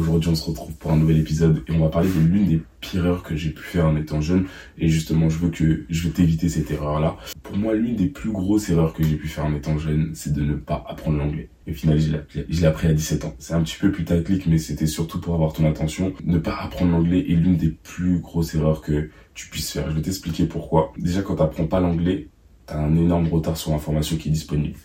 [0.00, 2.62] Aujourd'hui, on se retrouve pour un nouvel épisode et on va parler de l'une des
[2.80, 4.46] pires erreurs que j'ai pu faire en étant jeune.
[4.78, 7.18] Et justement, je veux que je vais t'éviter cette erreur-là.
[7.42, 10.32] Pour moi, l'une des plus grosses erreurs que j'ai pu faire en étant jeune, c'est
[10.32, 11.50] de ne pas apprendre l'anglais.
[11.66, 13.34] Et au final, je l'ai appris à 17 ans.
[13.38, 16.14] C'est un petit peu plus tactique, mais c'était surtout pour avoir ton attention.
[16.24, 19.90] Ne pas apprendre l'anglais est l'une des plus grosses erreurs que tu puisses faire.
[19.90, 20.94] Je vais t'expliquer pourquoi.
[20.96, 22.28] Déjà, quand tu n'apprends pas l'anglais,
[22.66, 24.78] tu as un énorme retard sur l'information qui est disponible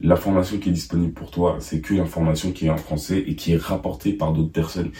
[0.00, 3.52] l'information qui est disponible pour toi, c'est que l'information qui est en français et qui
[3.52, 4.90] est rapportée par d'autres personnes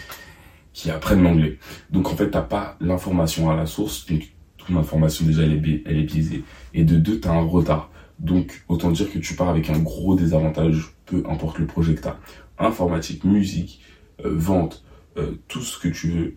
[0.73, 1.57] qui apprennent l'anglais.
[1.89, 6.03] Donc en fait, t'as pas l'information à la source, donc ton information déjà elle est,
[6.03, 6.43] biaisée.
[6.73, 7.91] Et de deux, tu as un retard.
[8.19, 12.01] Donc autant dire que tu pars avec un gros désavantage, peu importe le projet que
[12.01, 12.19] tu as.
[12.57, 13.81] Informatique, musique,
[14.23, 14.83] euh, vente,
[15.17, 16.35] euh, tout ce que tu veux,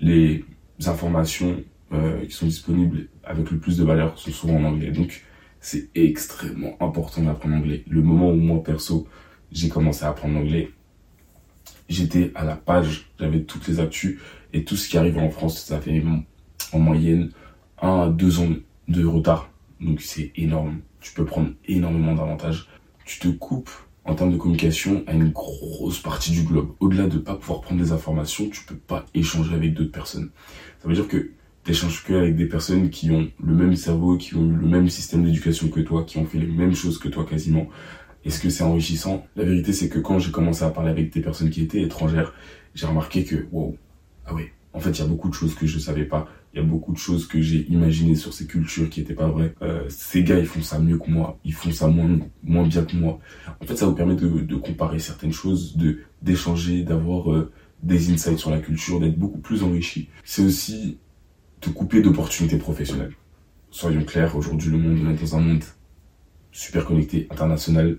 [0.00, 0.44] les
[0.86, 1.62] informations
[1.92, 4.92] euh, qui sont disponibles avec le plus de valeur sont souvent en anglais.
[5.60, 7.84] C'est extrêmement important d'apprendre l'anglais.
[7.88, 9.06] Le moment où moi, perso,
[9.52, 10.70] j'ai commencé à apprendre l'anglais,
[11.88, 14.20] j'étais à la page, j'avais toutes les actus
[14.52, 16.02] et tout ce qui arrive en France, ça fait
[16.72, 17.30] en moyenne
[17.80, 18.54] un à deux ans
[18.88, 19.50] de retard.
[19.80, 20.80] Donc c'est énorme.
[21.00, 22.68] Tu peux prendre énormément d'avantages.
[23.04, 23.70] Tu te coupes
[24.04, 26.74] en termes de communication à une grosse partie du globe.
[26.80, 30.30] Au-delà de pas pouvoir prendre des informations, tu peux pas échanger avec d'autres personnes.
[30.80, 31.32] Ça veut dire que
[31.68, 34.88] t'échanges que avec des personnes qui ont le même cerveau, qui ont eu le même
[34.88, 37.68] système d'éducation que toi, qui ont fait les mêmes choses que toi quasiment.
[38.24, 41.20] Est-ce que c'est enrichissant La vérité, c'est que quand j'ai commencé à parler avec des
[41.20, 42.32] personnes qui étaient étrangères,
[42.74, 43.76] j'ai remarqué que, wow,
[44.24, 46.26] ah ouais, en fait, il y a beaucoup de choses que je savais pas.
[46.54, 49.28] Il y a beaucoup de choses que j'ai imaginées sur ces cultures qui étaient pas
[49.28, 49.52] vraies.
[49.60, 51.38] Euh, ces gars, ils font ça mieux que moi.
[51.44, 53.18] Ils font ça moins, moins bien que moi.
[53.60, 57.52] En fait, ça vous permet de, de comparer certaines choses, de d'échanger, d'avoir euh,
[57.82, 60.08] des insights sur la culture, d'être beaucoup plus enrichi.
[60.24, 60.96] C'est aussi
[61.60, 63.14] te couper d'opportunités professionnelles.
[63.70, 65.64] Soyons clairs, aujourd'hui le monde, est dans un monde
[66.52, 67.98] super connecté, international.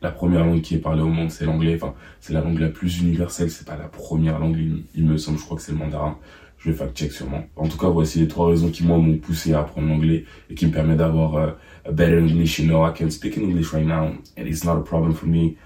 [0.00, 1.74] La première langue qui est parlée au monde, c'est l'anglais.
[1.74, 3.50] Enfin, c'est la langue la plus universelle.
[3.50, 4.56] C'est pas la première langue,
[4.94, 5.38] il, me semble.
[5.38, 6.18] Je crois que c'est le mandarin.
[6.58, 7.44] Je vais fact-check sûrement.
[7.56, 10.66] En tout cas, voici les trois raisons qui, m'ont poussé à apprendre l'anglais et qui
[10.66, 11.50] me permettent d'avoir euh,
[11.84, 12.58] a better English.
[12.58, 15.26] You know, I can speak in English right now and it's not a problem for
[15.26, 15.56] me.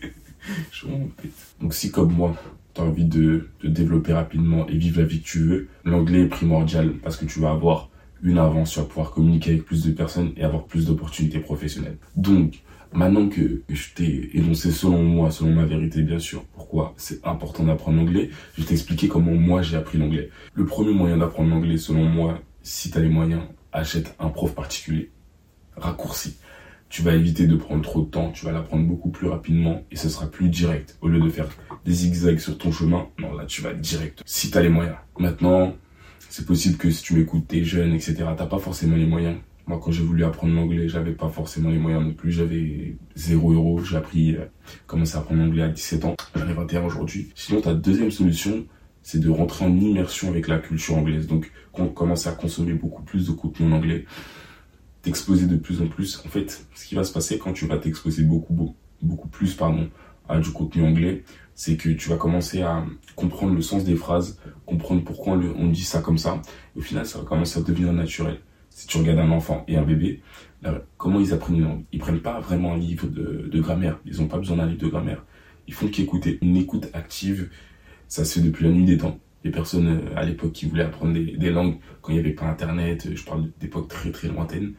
[1.60, 2.36] Donc, si comme moi,
[2.76, 6.28] tu envie de, de développer rapidement et vivre la vie que tu veux, l'anglais est
[6.28, 7.90] primordial parce que tu vas avoir
[8.22, 11.98] une avance, tu vas pouvoir communiquer avec plus de personnes et avoir plus d'opportunités professionnelles.
[12.16, 17.24] Donc, maintenant que je t'ai énoncé selon moi, selon ma vérité bien sûr, pourquoi c'est
[17.26, 20.30] important d'apprendre l'anglais, je vais t'expliquer comment moi j'ai appris l'anglais.
[20.54, 24.54] Le premier moyen d'apprendre l'anglais, selon moi, si tu as les moyens, achète un prof
[24.54, 25.10] particulier.
[25.76, 26.36] Raccourci
[26.88, 29.96] tu vas éviter de prendre trop de temps, tu vas l'apprendre beaucoup plus rapidement et
[29.96, 30.96] ce sera plus direct.
[31.00, 31.48] Au lieu de faire
[31.84, 34.22] des zigzags sur ton chemin, non, là, tu vas direct.
[34.24, 34.96] Si tu les moyens.
[35.18, 35.74] Maintenant,
[36.28, 39.36] c'est possible que si tu m'écoutes, t'es jeune, etc., t'as pas forcément les moyens.
[39.66, 42.30] Moi, quand j'ai voulu apprendre l'anglais, j'avais pas forcément les moyens non plus.
[42.30, 43.80] J'avais 0 euros.
[43.82, 44.44] J'ai appris, euh,
[44.86, 46.14] commencé à apprendre l'anglais à 17 ans.
[46.36, 47.32] J'en ai 21 aujourd'hui.
[47.34, 48.64] Sinon, ta deuxième solution,
[49.02, 51.26] c'est de rentrer en immersion avec la culture anglaise.
[51.26, 51.50] Donc,
[51.94, 54.04] commencer à consommer beaucoup plus de contenu en anglais
[55.06, 56.20] t'exposer de plus en plus.
[56.26, 59.88] En fait, ce qui va se passer quand tu vas t'exposer beaucoup, beaucoup plus pardon,
[60.28, 61.22] à du contenu anglais,
[61.54, 62.84] c'est que tu vas commencer à
[63.14, 66.42] comprendre le sens des phrases, comprendre pourquoi on dit ça comme ça.
[66.74, 68.40] au final, ça va commencer à devenir naturel.
[68.70, 70.22] Si tu regardes un enfant et un bébé,
[70.96, 71.84] comment ils apprennent une langue?
[71.92, 74.00] Ils prennent pas vraiment un livre de, grammaire.
[74.06, 75.24] Ils ont pas besoin d'un livre de grammaire.
[75.68, 76.40] Ils font qu'écouter.
[76.42, 77.48] Une écoute active,
[78.08, 79.20] ça se fait depuis la nuit des temps.
[79.44, 82.32] Les personnes euh, à l'époque qui voulaient apprendre des, des langues, quand il n'y avait
[82.32, 84.74] pas Internet, je parle d'époque très très lointaine,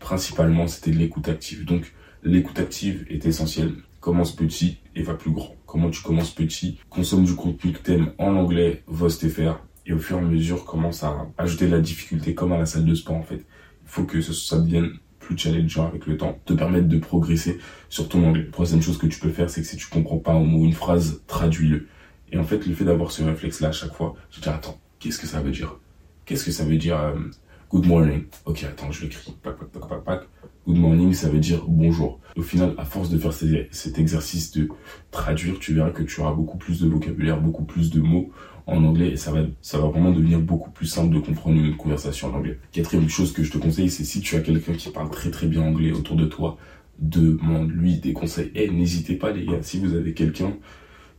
[0.00, 1.64] principalement, c'était de l'écoute active.
[1.64, 1.94] Donc,
[2.24, 3.74] l'écoute active est essentielle.
[4.00, 5.54] Commence petit et va plus grand.
[5.66, 6.78] Comment tu commences petit?
[6.88, 8.82] Consomme du contenu que t'aimes en anglais,
[9.28, 12.58] faire Et au fur et à mesure, commence à ajouter de la difficulté comme à
[12.58, 13.44] la salle de sport, en fait.
[13.84, 14.90] Il faut que ça devienne
[15.20, 18.48] plus challengeant avec le temps, te permettre de progresser sur ton anglais.
[18.50, 20.72] Troisième chose que tu peux faire, c'est que si tu comprends pas un mot, une
[20.72, 21.86] phrase, traduis-le.
[22.32, 24.80] Et en fait, le fait d'avoir ce réflexe-là à chaque fois, je te dis, attends,
[24.98, 25.78] qu'est-ce que ça veut dire?
[26.24, 27.14] Qu'est-ce que ça veut dire euh,
[27.72, 28.24] Good morning.
[28.46, 29.32] Ok, attends, je l'écris.
[29.44, 29.54] Pac.
[30.66, 32.18] Good morning, ça veut dire bonjour.
[32.36, 34.68] Au final, à force de faire cet exercice de
[35.12, 38.32] traduire, tu verras que tu auras beaucoup plus de vocabulaire, beaucoup plus de mots
[38.66, 41.76] en anglais et ça va, ça va vraiment devenir beaucoup plus simple de comprendre une
[41.76, 42.58] conversation en anglais.
[42.72, 45.46] Quatrième chose que je te conseille, c'est si tu as quelqu'un qui parle très très
[45.46, 46.58] bien anglais autour de toi,
[46.98, 48.50] demande-lui des conseils.
[48.56, 50.56] Et n'hésitez pas les gars, si vous avez quelqu'un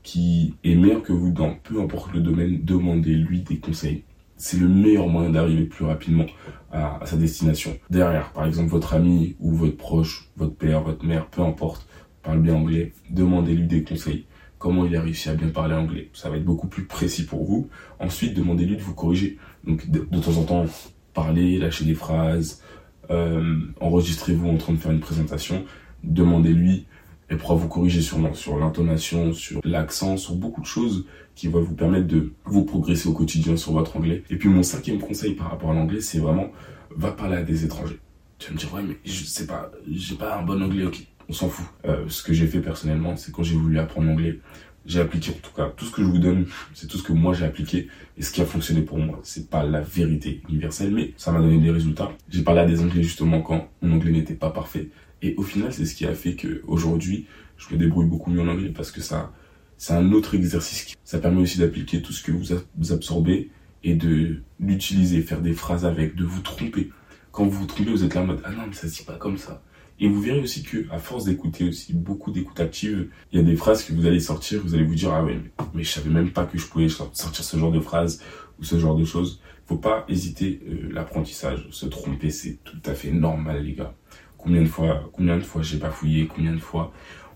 [0.04, 4.04] qui est meilleur que vous dans peu importe le domaine, demandez-lui des conseils
[4.42, 6.26] c'est le meilleur moyen d'arriver plus rapidement
[6.72, 7.78] à, sa destination.
[7.92, 11.88] Derrière, par exemple, votre ami ou votre proche, votre père, votre mère, peu importe,
[12.24, 14.26] parle bien anglais, demandez-lui des conseils.
[14.58, 17.46] Comment il a réussi à bien parler anglais Ça va être beaucoup plus précis pour
[17.46, 17.70] vous.
[18.00, 19.38] Ensuite, demandez-lui de vous corriger.
[19.64, 20.66] Donc, de, temps en temps,
[21.14, 22.64] parlez, lâchez des phrases,
[23.12, 25.66] euh, enregistrez-vous en train de faire une présentation,
[26.04, 26.88] demandez-lui
[27.32, 31.62] Elle pourra vous corriger sur, sur l'intonation, sur l'accent, sur beaucoup de choses qui vont
[31.62, 34.24] vous permettre de vous progresser au quotidien sur votre anglais.
[34.30, 36.52] Et puis mon cinquième conseil par rapport à l'anglais, c'est vraiment,
[36.94, 38.02] va parler à des étrangers.
[38.38, 41.08] Tu vas me dire, ouais, mais je sais pas, j'ai pas un bon anglais, ok.
[41.30, 41.66] On s'en fout.
[41.86, 44.42] Euh, ce que j'ai fait personnellement, c'est quand j'ai voulu apprendre l'anglais,
[44.86, 47.14] j'ai appliqué en tout cas tout ce que je vous donne, c'est tout ce que
[47.14, 47.88] moi j'ai appliqué
[48.18, 49.22] et ce qui a fonctionné pour moi.
[49.24, 52.12] C'est pas la vérité universelle, mais ça m'a donné des résultats.
[52.28, 54.90] J'ai parlé à des anglais justement quand mon anglais n'était pas parfait
[55.22, 57.28] et au final, c'est ce qui a fait que aujourd'hui,
[57.58, 59.32] je me débrouille beaucoup mieux en anglais parce que ça,
[59.78, 60.96] c'est un autre exercice.
[61.04, 63.52] Ça permet aussi d'appliquer tout ce que vous absorbez
[63.84, 66.90] et de l'utiliser, faire des phrases avec, de vous tromper.
[67.32, 69.04] Quand vous vous trompez, vous êtes là en mode ah non mais ça se dit
[69.04, 69.64] pas comme ça.
[70.00, 73.46] Et vous verrez aussi que, à force d'écouter aussi beaucoup d'écoute active, il y a
[73.46, 75.40] des phrases que vous allez sortir, vous allez vous dire, ah ouais,
[75.76, 78.20] mais, je savais même pas que je pouvais sortir ce genre de phrases
[78.60, 79.42] ou ce genre de choses.
[79.68, 83.94] Faut pas hésiter, euh, l'apprentissage, se tromper, c'est tout à fait normal, les gars.
[84.42, 85.80] Combien de fois, combien de fois j'ai
[86.28, 86.92] combien de fois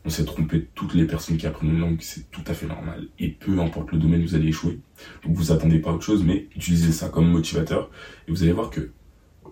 [0.06, 3.07] on s'est trompé, toutes les personnes qui apprennent une langue, c'est tout à fait normal.
[3.18, 4.80] Et peu importe le domaine, vous allez échouer.
[5.24, 7.90] Donc vous attendez pas autre chose, mais utilisez ça comme motivateur.
[8.28, 8.92] Et vous allez voir que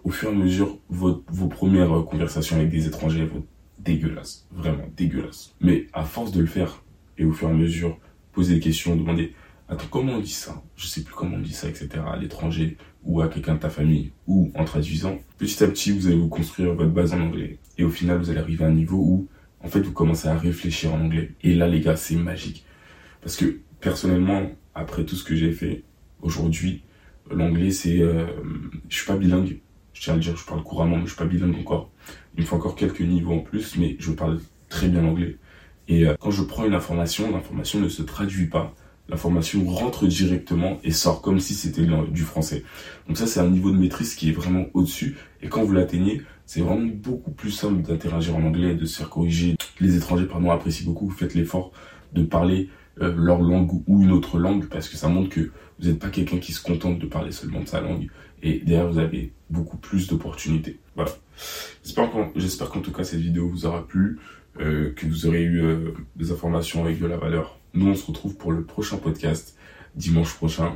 [0.04, 3.46] au fur et à mesure, vos, vos premières conversations avec des étrangers vont
[3.80, 5.56] dégueulasses, vraiment dégueulasses.
[5.60, 6.84] Mais à force de le faire,
[7.18, 7.98] et au fur et à mesure,
[8.32, 9.34] poser des questions, demander
[9.70, 10.62] Attends, comment on dit ça?
[10.76, 11.90] Je sais plus comment on dit ça, etc.
[12.06, 15.18] à l'étranger ou à quelqu'un de ta famille ou en traduisant.
[15.38, 17.58] Petit à petit, vous allez vous construire votre base en anglais.
[17.78, 19.28] Et au final, vous allez arriver à un niveau où,
[19.62, 21.32] en fait, vous commencez à réfléchir en anglais.
[21.44, 22.66] Et là, les gars, c'est magique.
[23.22, 25.84] Parce que, personnellement, après tout ce que j'ai fait,
[26.22, 26.84] aujourd'hui,
[27.32, 28.00] l'anglais, c'est...
[28.02, 28.28] Euh,
[28.90, 29.60] je suis pas bilingue,
[29.94, 31.90] je tiens à le dire, je parle couramment, mais je suis pas bilingue encore.
[32.36, 34.40] Il me faut encore quelques niveaux en plus, mais je parle
[34.70, 35.38] très bien anglais.
[35.88, 38.74] Et euh, quand je prends une information, l'information ne se traduit pas.
[39.10, 42.64] L'information rentre directement et sort comme si c'était du français.
[43.08, 45.18] Donc ça, c'est un niveau de maîtrise qui est vraiment au-dessus.
[45.42, 49.10] Et quand vous l'atteignez, c'est vraiment beaucoup plus simple d'interagir en anglais, de se faire
[49.10, 49.56] corriger.
[49.80, 51.08] Les étrangers, pardon, apprécient beaucoup.
[51.08, 51.72] Vous faites l'effort
[52.14, 52.70] de parler
[53.02, 56.10] euh, leur langue ou une autre langue parce que ça montre que vous n'êtes pas
[56.10, 58.08] quelqu'un qui se contente de parler seulement de sa langue
[58.44, 60.80] et derrière vous avez beaucoup plus d'opportunités.
[60.96, 61.12] Voilà.
[61.84, 64.20] J'espère qu'en tout cas cette vidéo vous aura plu,
[64.60, 67.58] euh, que vous aurez eu euh, des informations avec de la valeur.
[67.76, 69.58] Nous on se retrouve pour le prochain podcast
[69.96, 70.72] dimanche prochain